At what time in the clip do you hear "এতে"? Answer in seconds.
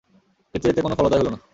0.67-0.81